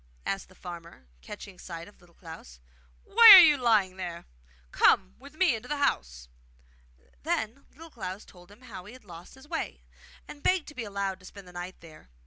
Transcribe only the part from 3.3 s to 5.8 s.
are you lying there? Come with me into the